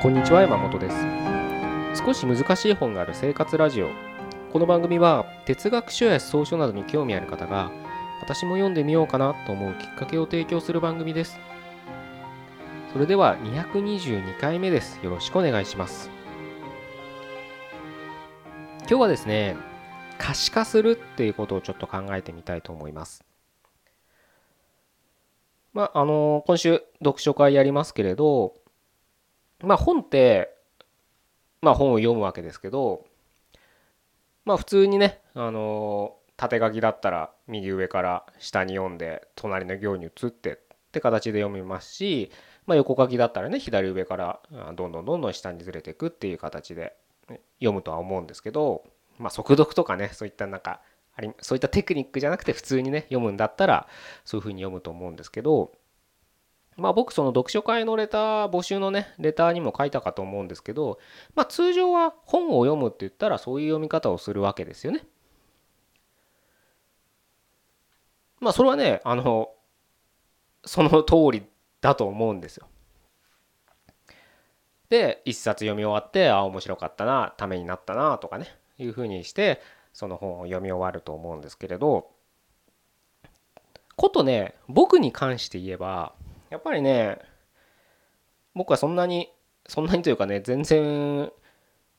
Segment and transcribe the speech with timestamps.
[0.00, 0.96] こんにちは山本です。
[2.02, 3.90] 少し難しい本がある生活ラジオ。
[4.50, 7.70] この番組は哲学書や思想書などに興味ある方が
[8.22, 11.38] 私も読んでみようかなと思うきっかけを提供する番組です。
[12.94, 14.98] それでは222回目です。
[15.04, 16.08] よろしくお願いします。
[18.88, 19.54] 今日はですね
[20.16, 23.22] 可視化するっていうことをちょっと考えてみたいと思います。
[25.74, 28.54] まああの今週読書会やりますけれど
[29.62, 30.54] まあ本って
[31.62, 33.04] まあ本を読むわけですけど
[34.44, 40.58] まあ普通にねあの縦書きだったら右上から下に読んで隣の行に移ってっ
[40.90, 42.30] て形で読みますし、
[42.66, 44.40] まあ、横書きだったらね左上から
[44.74, 46.96] どんどんどんどん下にずれていくっていう形で
[47.58, 48.84] 読むとは思うんですけど、
[49.18, 50.80] まあ、速読とかねそういったなんか
[51.14, 53.86] ありそういったテクニックじゃなくて普通にね読むんだったら
[54.24, 55.72] そういうふうに読むと思うんですけど
[56.80, 60.98] まあ僕その読書会のレター募集のねレターにも書いたかと思うんですけど
[61.34, 65.04] まあ通常は本を読むって言ったらそういう読み方をするわけですよね。
[68.40, 69.50] まあそれはねあの
[70.64, 71.44] その通り
[71.80, 72.66] だと思うんですよ。
[74.88, 78.46] で一冊読み終わってあ面白かったなためになったなとかね
[78.78, 79.60] いうふうにして
[79.92, 82.10] その本を読み終わると思うんですけれど
[83.96, 86.14] ことね僕に関して言えば
[86.50, 87.18] やっぱりね
[88.54, 89.30] 僕はそんなに
[89.66, 91.30] そんなにというかね全然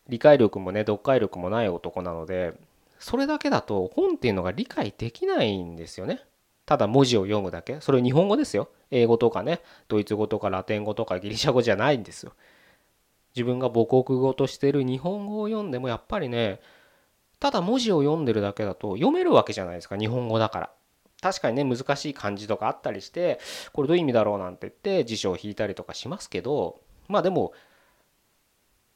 [0.07, 2.53] 理解力もね読解力もない男なので
[2.99, 6.21] それだけだと本っていうのが理解できないんですよね。
[6.67, 7.81] ただ文字を読むだけ。
[7.81, 8.69] それ日本語ですよ。
[8.91, 12.33] 英語とかねドイツ語とかラテン語とかギリシャ語じゃないんですよ。
[13.35, 16.59] 自分が母国語としてる日本語を読んでもやっぱりね
[17.39, 20.69] ただ文字を読んでるだけだと読めるわけじゃないですか日本語だから。
[21.21, 23.39] 確かにね難しい漢字とかあったりして
[23.73, 27.53] これどういう意味だろうなんて言って辞書を引いたりとかしますけどまあでも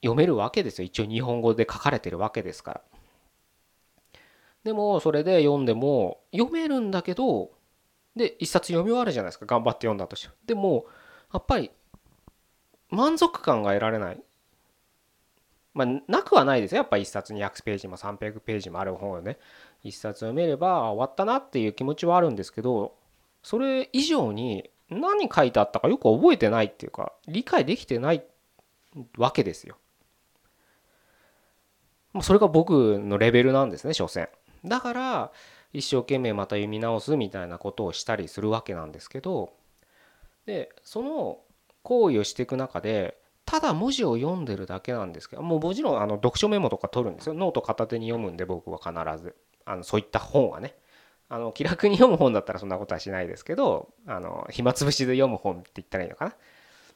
[0.01, 0.85] 読めるわけですよ。
[0.85, 2.81] 一応日本語で書かれてるわけですから。
[4.63, 7.51] でもそれで読んでも読めるんだけど
[8.15, 9.45] で一冊読み終わるじゃないですか。
[9.45, 10.85] 頑張って読んだとしてでも
[11.33, 11.71] やっぱり
[12.89, 14.23] 満足感が得られない。
[15.75, 19.37] まあなくはないですよやっぱ一冊200ページも300ページもある本をね
[19.83, 22.95] 一冊読めれば終わったなっていう気持ちはあるんですけど
[23.43, 28.23] それ以上に何書いてあったかよく覚えてないっていうか理解できてない
[29.17, 29.77] わけですよ。
[32.21, 34.29] それが僕のレベルなんですね所詮。
[34.63, 35.31] だから
[35.73, 39.53] 一生懸命また読み直すみたいなことをしたりするわけなんですけど
[40.45, 41.39] でその
[41.83, 47.33] 行為をしていく中でただ文字を読んでるだけなんですけどもうもちろんあの読書メモとか取るんですよ。
[47.33, 49.35] ノート片手に読むんで僕は必ず。
[49.65, 50.75] あのそういった本はね。
[51.27, 56.35] あの気楽に読む本だったらそんなことはしないですけどあの暇つぶしで読む本って言ったらいいのかな。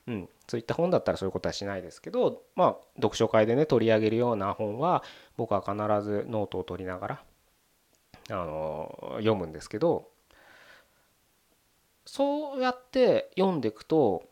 [0.07, 5.03] うん、そういった本だったらそういうことはしないですけどまあ読書会でね取り上げるような本は
[5.37, 5.73] 僕は必
[6.03, 7.21] ずノートを取りながら
[8.31, 10.09] あの読むんですけど
[12.05, 14.23] そうやって読んでいくと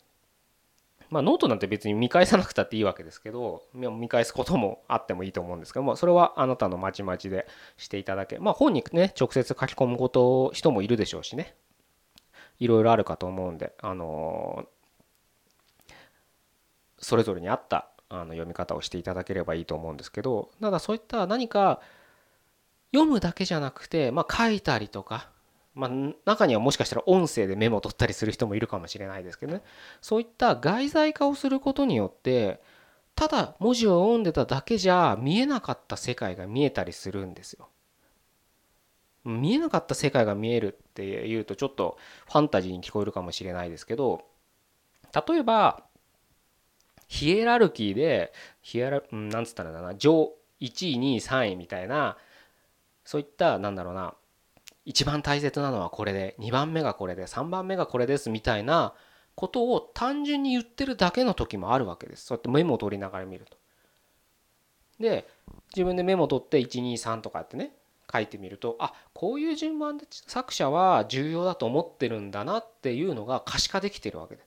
[1.10, 7.48] まあノートなんて別に見返さなくたっていいわけですけど 見返すこともあってもいいと思うんですけどもそれはあなたのまちまちで
[7.78, 11.56] していただけまあ本にね直接書き込むこと人もいるでしょうしね。
[12.60, 14.68] いろいろあるかと思うんであの
[16.98, 21.82] それぞれに合ったあの読み方をしていただければいいと思うんですけどただそういった何か
[22.94, 25.30] 読むだけじゃなくて、まあ、書いたりとか、
[25.78, 25.92] まあ、
[26.26, 29.62] 中にはもしかしたら音声でメモを取ったりする人もいるかもしれないですけどね
[30.02, 32.60] そういった外在化をすることによって
[33.16, 37.70] ただ文字を読んでただけじゃ見えなかった世界が見えたりするんですよ。
[39.24, 44.24] 見えなかった世界が見えるっていうとちょっとファンタジーに聞こえるかもしれないですけど
[45.28, 45.84] 例えば
[47.08, 50.32] ヒエラルキーでヒエラなんつったらだな上
[50.62, 52.18] 1位2位3位みたいな
[53.04, 54.14] そういったなんだろうな
[54.88, 58.94] 一番大切なのはこれで2番目がこれで3番目がこれですみたいな
[59.36, 63.58] ことを単純に言ってるだけの時もあるわけですそうやってメモを取りながら見ると。
[64.98, 65.28] で
[65.76, 67.74] 自分でメモを取って123とかってね
[68.12, 74.44] 書いてみるとあこういう順番で作者は重要だと思ってるんだなっていうのが可視化できてるわけで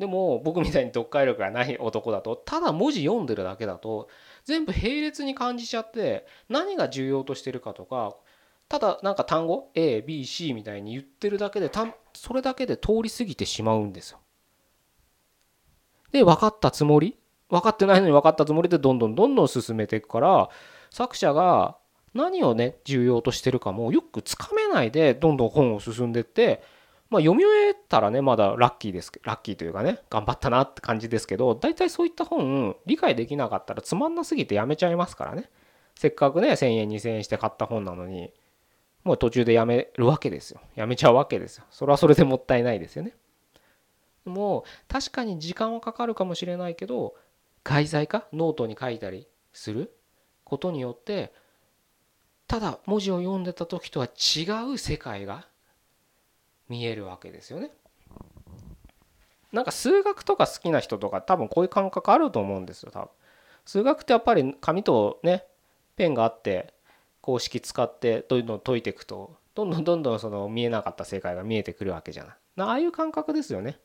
[0.00, 4.08] でも僕みたいに読解力がない男だとただ文字読んでるだけだと
[4.44, 8.16] 全部並列に感じちゃって何が重要としてるかとか
[8.68, 11.70] ただなんか単語 ABC みたいに言ってるだけで
[12.12, 14.18] それだけで通り過ぎてしまうんですよ。
[16.12, 17.16] で分かったつもり？
[17.48, 20.50] 分かってないのに分かったつもりでどんどんどんどん進めていくから
[20.90, 21.78] 作者が
[22.12, 26.62] 何をね重要としてるかもよくつかめないでどんどん本を進んでって
[27.08, 35.48] まあ読み終えたらねまだラッキーですラッキーというかね頑張ったなって感じですけど大体そういった本理解できなかったらつまんなすぎてやめちゃいますからね。
[35.94, 38.30] せっかくね1000円2000円して買った本なのに。
[39.04, 43.14] もう途中でやめるわけですよやめちゃうわけですよそれはそれでもったいないですよね
[44.24, 47.14] もう確かに時間はかかるかもしれないけど
[47.64, 49.92] 外在化ノートに書いたりする
[50.44, 51.32] ことによって
[52.46, 55.46] ただ文字を読んでた時とは違う世界が
[56.68, 57.70] 見えるわけですよね。
[59.52, 63.08] なんか数学とか好きな人とか多分こういう感覚あると思うんですよ多分。
[63.64, 65.44] 数学ってやっぱり紙とね
[65.96, 66.72] ペンがあって
[67.28, 72.36] 公式使ってどんどん解いていくとどんどんどんどんその見えなかった世界が見えてくるわけじゃない。
[72.56, 73.78] ああいう感覚ですよね。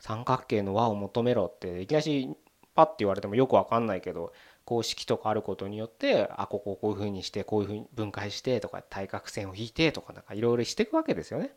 [0.00, 2.36] 三角形の和を求めろっていきなり
[2.74, 4.32] パッて言われてもよくわかんないけど
[4.64, 11.52] 公式とかあることによってあここをこういうふうにしてこういうふうに分解してとか対角線を引いてとかなんかいろいろしていくわけですよね。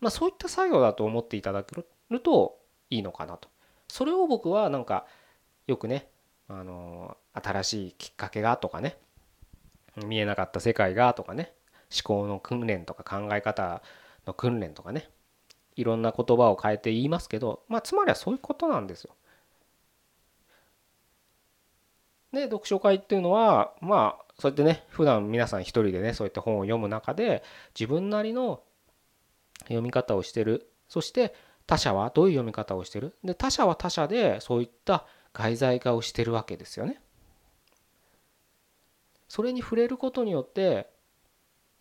[0.00, 1.76] まあそういった作業だと思っていただけ
[2.08, 2.58] ると
[2.88, 3.50] いいのかなと。
[3.88, 5.04] それを僕はなんか
[5.66, 6.08] よくね
[6.48, 8.96] あの新しいきっかけがとかね
[10.06, 11.52] 見えなかった世界がとかね
[11.90, 13.82] 思考の訓練とか考え方
[14.26, 15.08] の訓練とかね
[15.76, 19.14] いろんな言葉を変えて言いますけどまあつまりはそういうことなんですよ。
[22.32, 27.42] で読書会っていうのはまあそうやってね普段皆さん一人でねそういった本を読む中で
[27.78, 28.62] 自分なりの
[29.62, 31.34] 読み方をしてるそして
[31.66, 33.16] 他者はどういう読み方をしてる？
[33.24, 37.00] で他者は他者でそういった外在化をしてるわけですよね。
[39.28, 40.88] それに触れることによって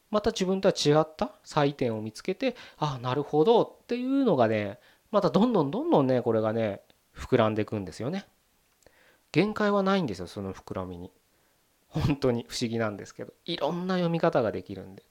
[0.10, 4.80] また自分とは違った採点を見つけてああなるほどっていうのがね
[5.12, 6.82] またどんどんどんどんねこれがね
[7.16, 8.28] 膨らんでいくんですよね。
[9.32, 11.12] 限界はないんですよその膨らみに。
[11.88, 13.34] 本当に不思議なんですけど。
[13.46, 15.04] いろんな読み方ができるんで。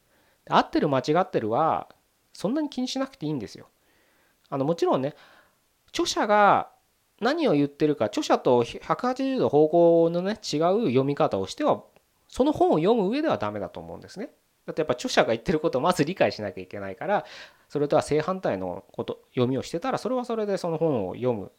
[0.48, 1.88] 合ってる間違ってるは
[2.32, 3.68] そんなに気にしなくていいんですよ。
[4.48, 5.14] あのもちろんね
[5.88, 6.70] 著者が
[7.20, 10.38] 何を言ってるか著者と180度方向のね違う
[10.88, 11.82] 読み方をしては
[12.28, 14.30] その本を読む上ではダメだと思うんですね
[14.66, 17.24] だってやっぱ著者が言ってることをまず理解しなきゃいけないから
[17.68, 21.52] それとは正反対のこと読みをしてたらそれはそれでその本を読む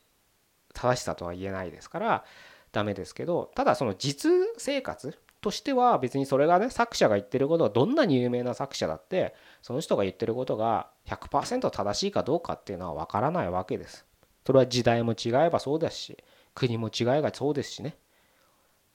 [0.74, 2.26] 正しさとは言えないですから
[2.72, 14.06] ダメですけどただその実生活としては別にそれがね作者が言ってることがどんなに有名な作者だってその人が言ってることが100%正しいかどうかっていうのは分からないわけです。
[14.46, 16.18] それは時代も違えばそうですし
[16.56, 17.98] 国も違いがそうですしね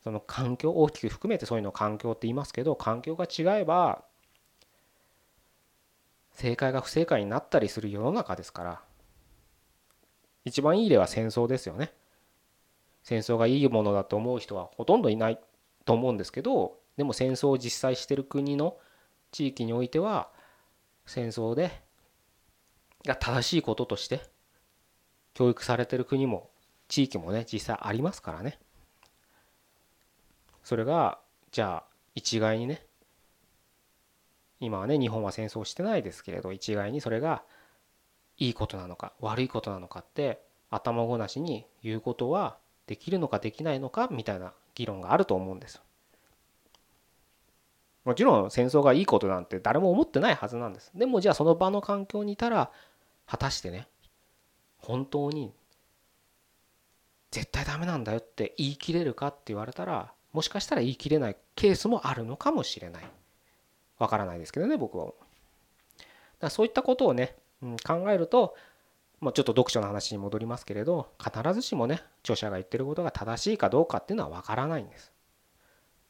[0.04, 4.04] その環境大きく含めてそういうのを環境って言いますけど環境が違えば
[6.32, 8.80] 正解が不正解になったりする世の中ですから
[10.44, 11.92] 一番いい例は戦争ですよね。
[13.04, 15.38] 戦争がいいものだと思う人はほとんどいない
[15.84, 18.76] と思うんですけどでも戦争を実際してる国の
[19.32, 20.28] 地域においては
[21.06, 21.82] 戦争で
[23.04, 24.22] が正しいこととして
[25.34, 26.50] 教育されてる国も
[26.86, 28.60] 地域もね実際ありますからね
[30.62, 31.18] それが
[31.50, 32.86] じゃあ一概にね
[34.60, 37.42] 今はね日本は戦争してないですけれど一概にそれが
[38.38, 42.56] いいことなのか悪いことなのかって頭ごなしに言うことは
[42.86, 45.82] できるのかできないのかみたいな議論があると思うんです。
[48.04, 50.90] もちろん戦争がいいことなんて誰も思ってないはずなんです。
[50.94, 52.70] でもじゃあその場の環境にいたら
[53.26, 53.86] 果たしてね
[54.78, 55.52] 本当に
[57.30, 63.04] 絶対ダメなんだよって言い切れるかって言われたらもしかしたら言い切れないケースもあるのかもしれない。
[63.98, 65.12] わからないですけどね僕は。
[66.40, 68.54] だそういったことをね、うん、考えると
[69.22, 75.12] まあ、ちょっと読書の話に戻りますけれど必ずしもね著者が言ってることが正しいかどうかっていうのは分からないんです。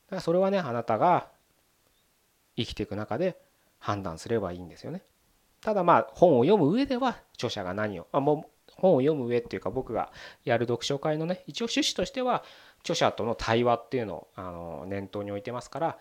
[0.07, 1.29] だからそれはねあなたが
[2.57, 3.37] 生きていく中で
[3.79, 5.03] 判断すればいいんですよね。
[5.61, 10.11] ただまあ本を読む上では著者が何を、あ、もう本を読む上っていうか僕が
[10.45, 12.45] やる読書会のね一応趣旨としては
[12.83, 15.99] 著者との対話っていうのをあの念頭に置いてますから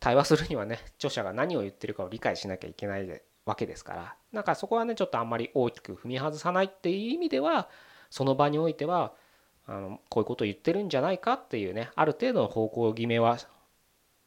[0.00, 7.68] 対話するにはね著者が何を言ってるかを理解しなきゃいけないわけですからなんかそこはねちょっとあんまり大きく踏み外さないっていう意味では
[8.10, 9.12] その場においては
[9.66, 13.38] あのこういうことを言ってるんじゃないかっていうねある程度の方向決めは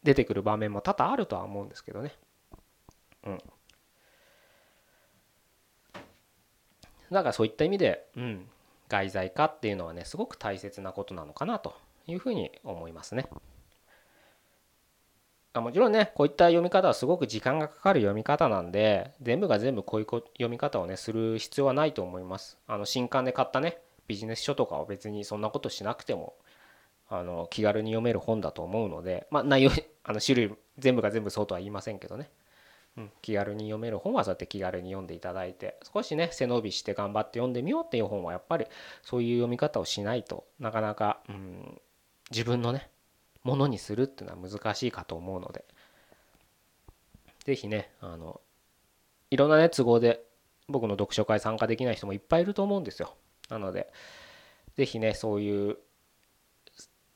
[0.04, 2.14] 出てくる場面も多々あるとは思うんですけどね。
[3.26, 3.40] うん。
[7.12, 8.50] だかそういった意味で、うん、
[8.92, 11.74] 外在化っていうのはねすごく大切なことなのかなと
[12.08, 13.26] いうふうに思いますね。
[15.54, 22.58] もちろんねこういった読み方はすごく時間がかかる読み方なんで全部が全部こういう読み方をねする必要はないと思います。
[22.68, 26.36] あの新刊で買ったねビジネス書とかは別にそんなことしなくても
[27.10, 29.72] あの気軽に読める本だと思うのでまあ内容
[30.04, 32.30] あの種類全部が全部そうとは言いませんけどね
[32.98, 38.66] うん、気軽に読める本はそうやって気軽に読んでいただいて少しね背伸びして頑張って読んでみようっていう本はやっぱり
[39.02, 41.82] そういう読み方をしないとなかなか、うん、
[42.32, 42.90] 自分のね
[43.44, 45.64] ものにするっていうのは難しいかと思うので
[47.46, 48.42] 是非ねあの
[49.30, 50.24] いろんなね都合で
[50.68, 53.16] 僕の読書会参加できない人もいっぱいいると思うんですよ。
[53.50, 53.92] なので
[54.76, 55.78] 是非ねそういう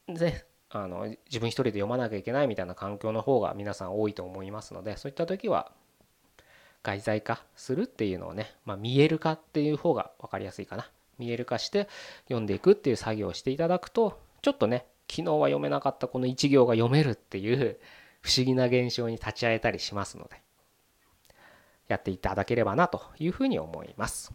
[0.07, 0.45] ね
[0.77, 5.71] あの自分一人で読まなきゃいけないみたいな環境の方が皆さん多いと思いますのでそういった時は
[6.83, 11.87] 外在化するっていうのをね、まあ、見える化っていう方が分かりやすいかな見える化して
[12.25, 17.79] 読んでいくっていう作業をしていただくとちょっとね昨日は読めなかったこの1行が読めるっていう
[18.19, 20.41] 不思議な現象に立ち会えたりしますので
[21.87, 24.33] やっていただければなというふうに思います。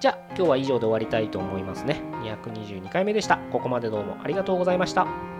[0.00, 2.02] じゃあ今日は以上で終わりたいと思いますね。
[2.22, 3.38] 222回目でした。
[3.50, 5.37] ここまでどうもありがとうございました。